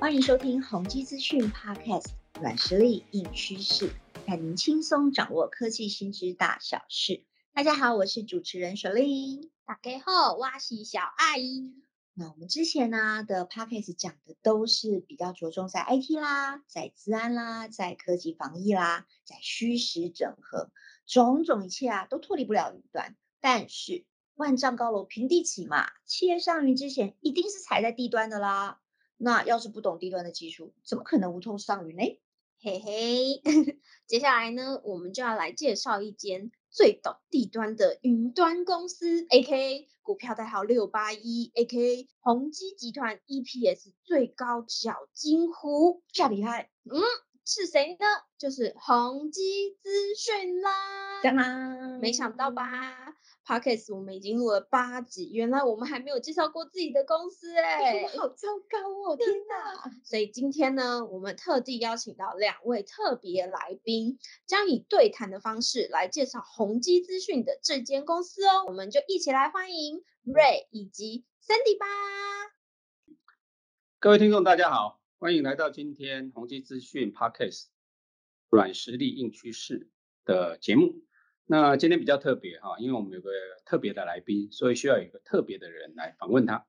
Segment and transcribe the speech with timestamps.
[0.00, 2.06] 欢迎收听宏基资讯 Podcast，
[2.40, 3.92] 软实力硬趋势，
[4.26, 7.22] 带您轻松掌握科技新知大小事。
[7.52, 9.50] 大家好，我是主持人雪莉。
[9.66, 11.74] 大家好，我是小阿姨。
[12.14, 20.70] 那我们之前呢的 Podcast 讲的都是比较着重在 IT 啦，在治安啦，在科技防疫啦，在虚实整合，
[21.06, 23.16] 种种一切啊都脱离不了云端。
[23.42, 28.79] 但是万丈高楼平地起嘛，企业上云之前一定是踩在地端的啦。
[29.22, 32.18] 那要是不懂低端的技术，怎么可能无痛上云呢？
[32.62, 33.42] 嘿嘿，
[34.06, 39.88] 接下来呢，我们就要来介绍一间最懂地端的云端公司，A.K.A.
[40.02, 42.08] 股票代号六八一，A.K.A.
[42.20, 46.70] 宏基集团 E.P.S 最高小金湖，这厉害。
[46.84, 47.00] 嗯，
[47.52, 48.06] 是谁呢？
[48.38, 51.98] 就是宏基资讯啦。
[52.00, 52.64] 没想到吧
[53.44, 59.16] ？Podcast 我们已经录了八集，原来我们还没有介绍过自己的公司 哎，好糟糕哦！
[59.16, 59.90] 天哪！
[60.04, 68.64] 所以今天呢，我们特地邀请到两位特别来宾，将以对谈的方式来介绍宏基资讯的这间公司哦。
[68.68, 71.86] 我们就一起来欢迎 Ray 以及 Sandy 吧。
[73.98, 77.66] 各位听众，大家好，欢迎来到今天宏基资讯 Podcast
[78.48, 79.90] 软实力硬趋势
[80.24, 81.04] 的节目。
[81.44, 83.28] 那今天比较特别哈，因为我们有个
[83.66, 86.66] 特别的来宾，所以需要有一个特别的人来访问他。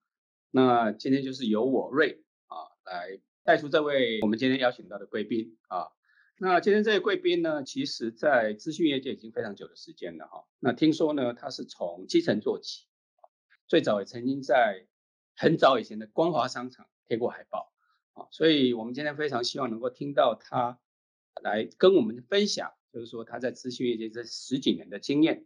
[0.50, 5.88] 那今天就是由我瑞啊来带出这位我们今天邀请到的贵宾啊。
[6.38, 10.46] 那今天这位贵宾呢，其实在资讯业界已经非常久的时间了哈。
[10.60, 12.86] 那听说呢，他是从基层做起，
[13.66, 14.88] 最早也曾经在
[15.38, 17.71] 很早以前的光华商场贴过海报
[18.14, 18.28] 啊。
[18.32, 20.80] 所以我们今天非常希望能够听到他
[21.42, 22.74] 来跟我们分享。
[22.94, 25.46] 就是说他在资讯业界这十几年的经验，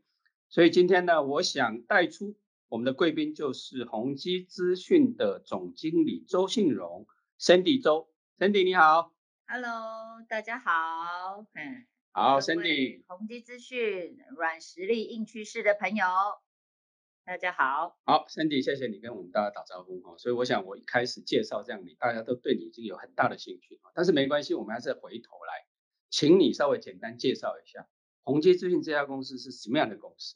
[0.50, 2.36] 所以今天呢，我想带出
[2.70, 7.06] 我们的贵宾就是宏基资讯的总经理周信荣
[7.40, 9.14] ，Cindy 周，Cindy 你好
[9.46, 16.04] ，Hello，大家好，嗯，好，Cindy，宏基资讯软实力硬趋势的朋友，
[17.26, 25.66] 大家好，好，Sandy，谢谢你跟我们大家打招呼哈，所以我想我一开始介绍这样你，大家都对你已经有很大的兴趣但是没关系，我们还是回头来。
[26.12, 27.90] 请你稍微简单介绍一下
[28.22, 30.36] 宏基资讯这家公司是什么样的公司？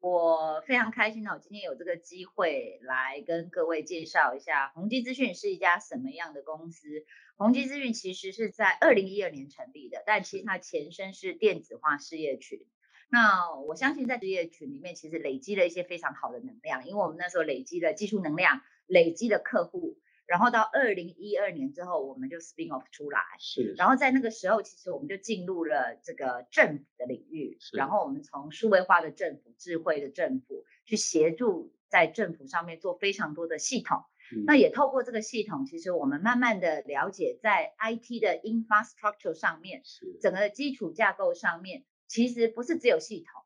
[0.00, 6.88] 我非常开心我，今天有这个机会来跟各位介绍一下宏基资讯是一家什么样的公司。
[7.36, 12.66] 宏基资讯其实是在二零一二年成立的，但其实它前身是电子化事业群。
[13.10, 19.98] 那我相信在职业群里面，其实累积了一些非常好的能量，因为我们那时候累积了技术能量，累积了客户。
[20.26, 23.74] 然后到二零一二年之后，我们就 spin off 出来，是。
[23.76, 34.02] 然后在那个时候，其实我们就进入了这个政府的领域，然后我们从数位化的政府、智慧的政府去协助在政府上面做非常多的系统。
[34.46, 39.82] 那也透过这个系统，其实我们慢慢的了解，在 IT 的 infrastructure 上面，
[40.22, 43.42] 整个基础架构上面，其实不是只有系统。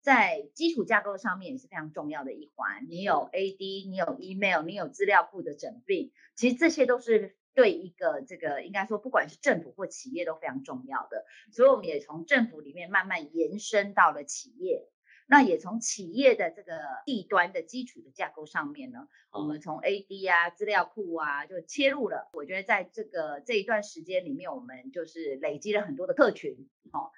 [0.00, 2.86] 在基础架构上面也是非常重要的一环。
[2.88, 11.26] 你有 AD，你有 email，你有资料库的整并，其实这些都是对一个这个应该说，不管是政府或企业都非常重要的。
[11.52, 14.88] 所以我们也从政府里面慢慢延伸到了企业，
[15.26, 16.72] 那也从企业的这个
[17.04, 22.30] 地端的基础的架构上面呢，我们从 AD 啊、资料库啊就切入了。
[22.32, 27.10] 我觉得在这个这一段时间里面，我们就是累积了很多的客群，哦。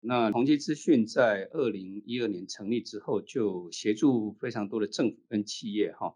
[0.00, 6.14] 那宏基资讯在二零一二年成立之后，就协助非常多的政府跟企业哈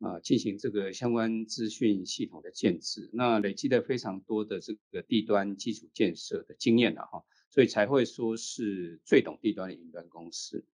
[0.00, 10.66] 啊进行这个相关资讯系统的建制，那累积了非常多的这个地端基础建设的经验了哈，所以才会说是最懂地端的云端公司。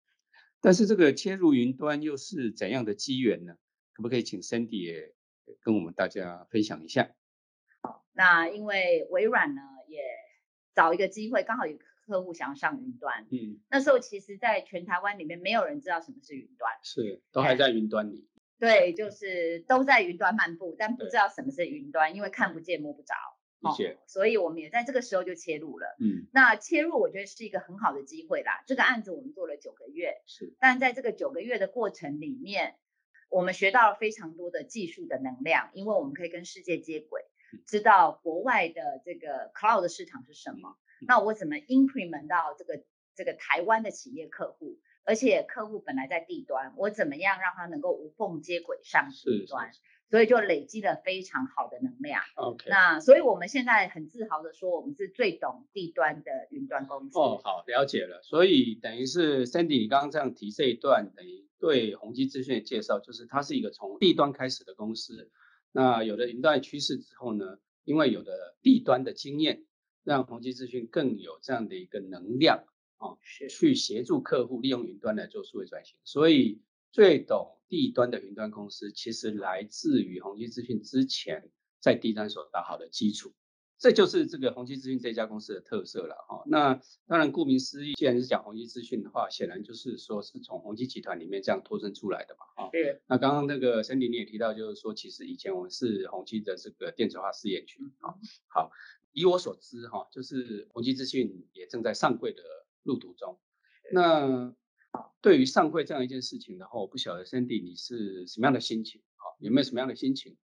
[0.61, 3.55] 但是这个切入云端又是怎样的机缘呢？
[3.93, 5.15] 可不可以请 Cindy 也
[5.63, 7.15] 跟我们大家分享一下？
[7.81, 10.03] 好，那因为微软呢也
[10.75, 11.79] 找一个机会，刚好有。
[12.11, 18.29] 客户想要上云端，嗯，那时候其实，在全台湾里面，没有人知道什么是云端，是都还在云端里。
[18.59, 23.15] 对，就是都在云端漫步，但不知道什么是云端，因为看不见摸不着。
[23.61, 23.99] 理解。
[24.07, 28.65] 所以我们也在这个时候就切入了，嗯，那切入我觉得是一个很好的机会啦。
[28.67, 32.75] 这个案子我们做了九个月，是，但在这个九个月的过程里面，
[33.29, 37.23] 我们学到了非常多的技术的能量，因为我们可以跟世界接轨，
[37.67, 40.77] 知道国外的这个 cloud 市场是什么。
[41.07, 42.83] 那我怎么 implement 到这个
[43.15, 44.79] 这个台湾的企业客户？
[45.05, 49.73] 而且客户本来在地端，我怎么样让他能够无缝接轨上地端？
[50.11, 52.21] 所以就累积了非常好的能量。
[52.35, 57.19] OK，那所以我们现在很自豪的说，我们是最懂地端的云端公司。
[57.19, 58.21] 哦，好，了解了。
[58.23, 65.31] 所以等于是 Sandy，你刚刚这样提这一段，等于对宏基资讯的介绍，就是它是一个从地端开始的公司。
[65.73, 69.63] 那有了云端趋势之后呢，因为有了地端的经验，
[70.05, 72.65] 让宏基资讯更有这样的一个能量
[72.99, 73.19] 啊，
[73.49, 75.97] 去协助客户利用云端来做数位转型。
[76.05, 76.61] 所以
[76.93, 81.51] 最懂地端的云端公司，其实来自于宏基资讯之前
[81.81, 83.33] 在地端所打好的基础。
[83.79, 86.43] 这就是这个宏基资讯这家公司的特色了哈。
[86.45, 86.75] 那
[87.07, 92.65] 当然，顾名思义，既然是讲宏基资讯的话，显然就是说是从宏基集团里面这样脱身出来的嘛。
[92.65, 93.01] 啊，对。
[93.07, 98.13] 那刚刚那个森迪你也提到，就是说其实以前我们是宏基的这个电子化试验群啊。
[98.49, 98.71] 好，
[99.13, 102.43] 以我所知哈，就是宏基资讯也正在上柜的
[102.83, 103.39] 路途中。
[103.93, 104.55] 那
[105.21, 109.25] 对于上柜这样一件事情的话，我不晓得 Sandy 你是什么样的心情啊？
[109.39, 110.37] 有没有什么样的心情？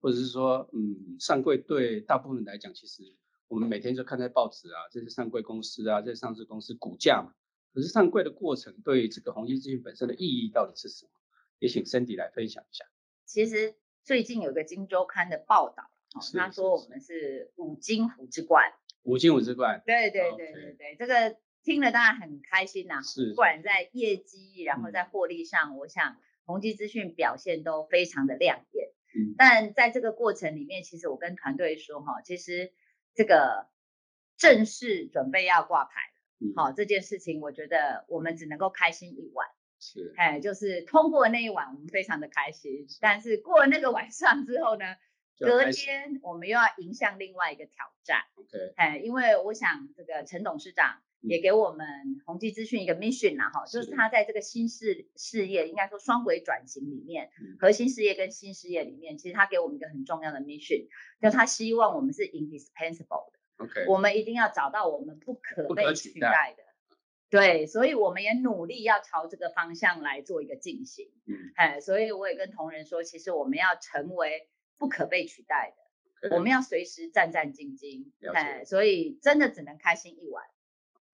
[0.00, 3.02] 或者是说，嗯，上柜对大部分人来讲，其实
[3.48, 7.32] 我们每天就看在报纸啊，这些上柜公司啊，这些上市公司股价嘛。
[7.72, 11.10] 可是上柜的过程对这个宏基资讯本身的意义到底是什么？
[11.58, 12.84] 也请 Cindy 来分享一下。
[13.24, 15.90] 其实最近有个《金周刊》的报道，
[16.36, 18.72] 他说我们是五金虎之冠。
[19.02, 19.82] 五金虎之冠。
[19.84, 23.02] 对对对对对，这个听了当然很开心呐。
[23.02, 23.30] 是。
[23.30, 28.90] 不管在业绩，然后在获利上，我想宏基资讯表现都非常的亮眼。
[29.16, 32.72] 嗯但在这个过程里面，其实我跟团队说哈，其实
[33.14, 33.68] 这个
[34.36, 36.00] 正式准备要挂牌
[36.40, 39.46] 了，好这件事情，我觉得我们只能够开心一晚，
[39.78, 42.88] 是，哎，就是通过那一晚，我们非常的开心。
[43.00, 44.84] 但是过了那个晚上之后呢，
[45.38, 51.00] 隔天我们又要迎向另外一个挑战，OK，哎，因为我想这个陈董事长。
[51.26, 51.40] 也。
[51.40, 51.86] 给我们
[52.26, 53.90] 宏基资讯一个 mission 啊，哈，就是。
[53.92, 60.86] 他在这个新事事业，应该说双轨转型里面，核心事业跟新事业里面，其实他给我们一个很重要的 mission，
[61.22, 66.62] 就他希望我们是 indispensable 的，OK，我们一定要找到我们不可被取代的，
[67.30, 74.46] 对，所以我们也努力要朝这个方向来做一个进行，嗯，哎，所以我也跟同仁说，其实我们要成为
[74.78, 75.74] 不可被取代
[76.20, 80.44] 的，我们要随时战战兢兢，哎，所以真的只能开心一晚。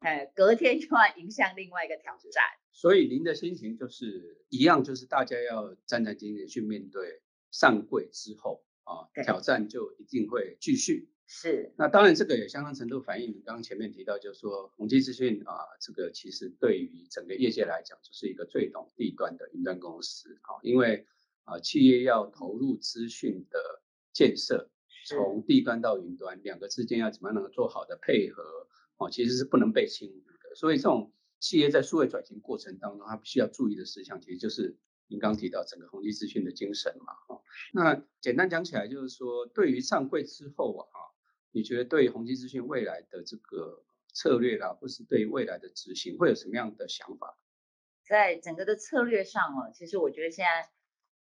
[0.00, 2.42] 哎，隔天就要迎向另外一个挑战，
[2.72, 7.20] 所以您的心情就是一样，就是大家要战战兢兢去面对
[7.50, 11.10] 上柜之后啊，挑战就一定会继续。
[11.26, 21.06] 是，那当然这个也相当程度反映你刚刚前面提到，就是说宏基资讯啊，这个其实对于整个业界来讲，就是一个最懂地段的云端公司啊，因为
[21.44, 23.82] 啊，企业要投入资讯的
[24.12, 24.70] 建设，
[25.06, 28.42] 从地端到云端，两个之间要怎么样能够做好的配合。
[28.98, 34.76] 哦，其实是不能被轻忽的，所以这种企业在数位转型过程当中，它必须要注意的事项，其实就是
[35.08, 37.14] 您刚提到整个宏基资讯的精神嘛。
[37.28, 37.40] 哦，
[37.72, 41.00] 那简单讲起来，就是说对于上柜之后啊，
[41.50, 43.82] 你觉得对宏基资讯未来的这个
[44.12, 47.38] 策略啦，或是对未来的执行，会有什么样的想法？
[48.04, 50.68] 在整个的策略上哦，其实我觉得现在。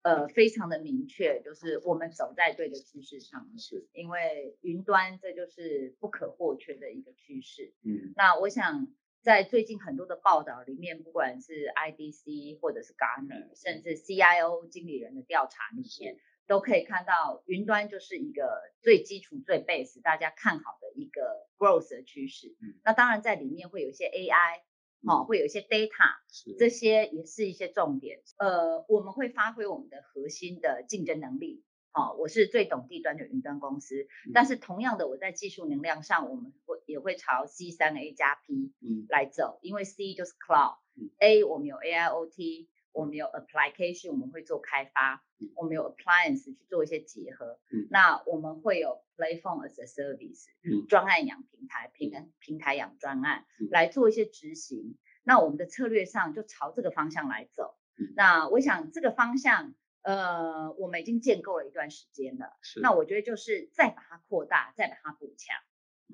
[0.03, 7.75] 呃，非常的明确，就是我们走在对的趋势上，是因为云端这就是不可或缺的一个趋势。
[7.85, 8.89] 嗯，那我想
[9.21, 16.17] 在最近很多的报道里面，不管是 IDC 或者是 Gartner，甚至 CIO 经理人的调查里面，
[16.47, 22.57] 都可以看到云端就是一个最基础、最 base 大家看好的一个 growth 的趋势。
[22.63, 24.63] 嗯，那当然在里面会有一些 AI。
[25.07, 26.17] 好，会有一些 data，
[26.59, 28.21] 这些也是一些重点。
[28.39, 31.65] 呃，我们会发挥我们的核心的竞争能力。
[31.93, 38.73] 好，我是最懂地端的云端公司，但是同样的，我在技术能量上，我们会也会朝 C 三 A 加 P
[39.09, 42.69] 来走，因为 C 就是 cloud，A 我们有 AIoT。
[42.93, 45.21] 我们有 application，我们会做开发；
[45.55, 47.59] 我们有 appliance 去做一些结合。
[47.91, 50.47] 那我们会有 platform as a service，
[50.89, 54.99] 专案养平台，平平台养专案，来做一些执行。
[55.23, 57.77] 那我们的策略上就朝这个方向来走。
[58.17, 62.57] 那我想这个方向，呃，我们已经建构了一段时间了。
[62.83, 65.57] 那我觉得就是再把它扩大，再把它补强。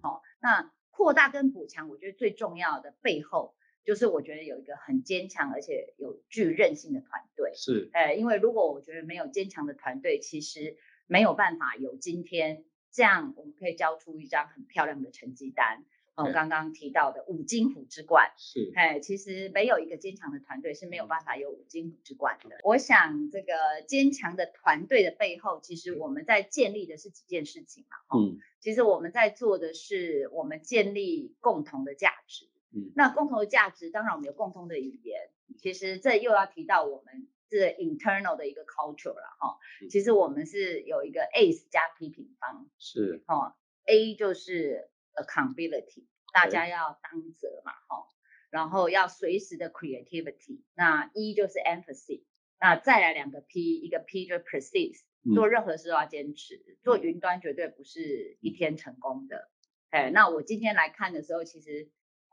[0.03, 3.55] 好，那扩大跟补强，我觉得最重要的背后。
[3.87, 10.77] 就是我觉得有一个很坚强而且有具韧性的团队，是，呃，因为如果我觉得没有坚强的团队，其实
[11.07, 15.85] 没有办法有今天这样，我们可以交出一张很漂亮的成绩单。
[16.17, 22.57] 哦，刚刚提到的五金虎之冠，是，哎，其实没有一个坚强的团队是没有办法有五金虎之冠的。
[22.65, 23.53] 我想这个
[23.87, 32.49] 坚强的团队的背后，其实我们在建立的是几件事情嘛，嗯，其实我们在做的是我们建立共同的价值。
[32.95, 35.31] 那共同的价值，当然我们有共同的语言。
[35.59, 39.59] 其实这又要提到我们这 internal 的一个 culture 了哈。
[39.89, 43.57] 其实我们是有一个 A 加 P 平方，是哈。
[43.87, 46.05] A 就是 accountability，
[46.35, 48.09] 大家要当责嘛哈。
[48.51, 52.25] 然后要随时的 creativity，那 E 就是 empathy，
[52.59, 55.03] 那再来两个 P，一个 P 就 persist，
[55.35, 59.51] 做任何事都要坚持，做云端绝对不是一天成功的。
[59.91, 61.91] 哎，那我今天来看的时候，其实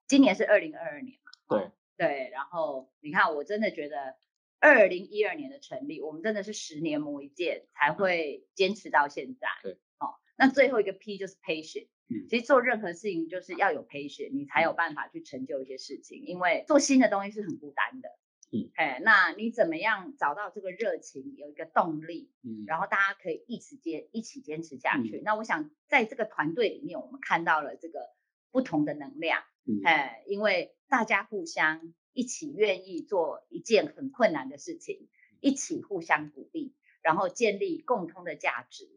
[0.08, 4.16] 今年是二零二二年嘛，对对，然后你看，我真的觉得
[4.60, 9.48] 二零一二年的成立，我们真的是十年磨一剑才会坚持到现在。
[9.62, 11.88] 对，哦，那最后一个 P 就是 patient。
[12.30, 16.22] 其实做任何事情就是要有 patience，你才有办法去成就一些事情。
[16.26, 18.10] 因为做新的东西是很孤单的。
[18.52, 22.30] 嗯，哎，那你怎么样找到这个热情，有一个动力？
[22.44, 25.22] 嗯，然后大家可以一起坚一起坚持下去。
[25.26, 28.12] 那我想在这个团队里面，我们看到了这个
[28.54, 29.44] 不同的能量。
[29.66, 35.10] 嗯，哎，因为大家互相一起愿意做一件很困难的事情，
[35.42, 38.88] 一起互相鼓励，然后建立共通的价值，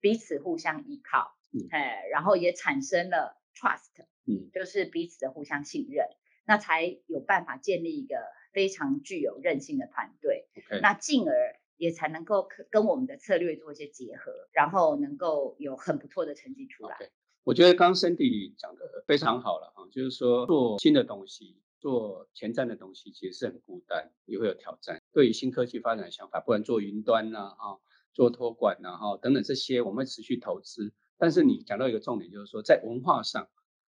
[0.00, 1.36] 彼此互相依靠。
[1.70, 6.04] 哎，然后也产生了 trust，嗯，就是彼此的互相信任，
[6.44, 8.16] 那才有办法建立一个
[8.52, 10.48] 非常具有韧性的团队。
[10.82, 16.96] 那进而也才能够跟我们的策略做一些结合，然后能够有很不错的成绩出来。
[17.44, 25.02] 我觉得刚刚 Cindy 讲的非常好了哈，就是说做新的东西，做前瞻的东西，其实是很孤单，也会有挑战。
[25.12, 27.80] 对于新科技发展的想法，不管做云端呐，哈，
[28.14, 30.94] 做托管呐，哈，等等这些，我们会持续投资。
[31.18, 33.48] 但是你讲到一个重点，就是说在文化上，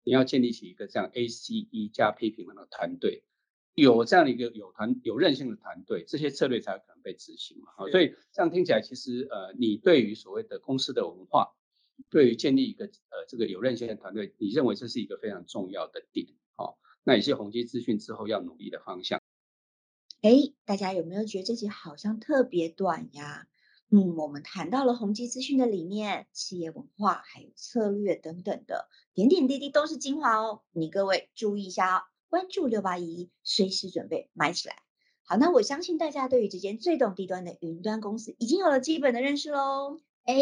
[0.04, 3.24] 你要建立起一个这样 ACE 加 P 平衡的团队，
[3.74, 7.72] 有这样的一个有团有韧性的团队，这些策略才有可能被执行嘛。
[7.76, 11.54] 好，所以这样听起来，其实呃，你对于所谓的公司的文化，
[12.10, 16.26] 对于建立一个呃这个有韧性的团队，你认为这是一个非常重要的点。
[16.56, 19.20] 好，那也是宏基资讯之后要努力的方向。
[20.22, 23.46] 哎，大家有没有觉得这集好像特别短呀？
[23.90, 30.62] 嗯，我们谈到了宏基资讯的理念、企业文化，还有策略等等的点点滴滴都是精华哦。
[30.72, 34.76] 你各位注意一下哦，关注六八一，随时准备买起来。
[35.24, 40.00] 好，那我相信大家对于这间最懂低端的云端公司已经有了基本的认识喽。
[40.24, 40.34] 哎，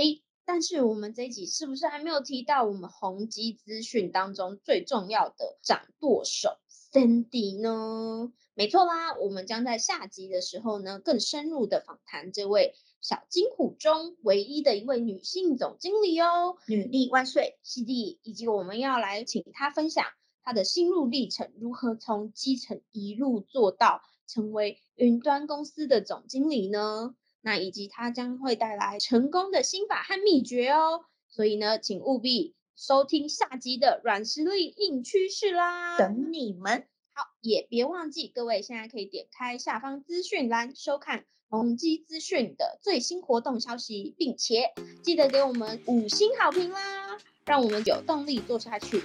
[0.45, 6.51] 但是我们这一集是不是还没有提到我们宏基资讯当中最重要的掌舵手
[6.93, 8.33] Cindy 呢？
[8.55, 12.75] 没错啦，我们将在下集的时候呢，更深入的访谈这位。
[13.01, 20.07] 小金虎中唯一的一位女性总经理哦，女力万岁，C D，以及我们要来请她分享
[20.45, 27.17] 她的心路历程，如何从基层一路做到成为云端公司的总经理呢？
[27.43, 31.05] 那以及它将会带来成功的心法和秘诀哦。
[31.29, 36.87] 所以呢，请务必收听下集的软实力硬趋势啦，等你们。
[37.15, 41.27] 好，也别忘记各位现在可以点开下方资讯栏收看。
[41.51, 44.73] 宏基资讯的最新活动消息，并且
[45.03, 49.03] 记得给我们五星好评啦，让我们有动力做下去。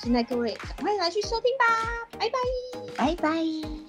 [0.00, 2.38] 现在各位赶快来去收听吧，拜拜，
[2.96, 3.87] 拜拜。